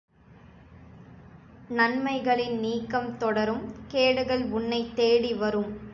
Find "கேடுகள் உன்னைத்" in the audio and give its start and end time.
3.87-4.95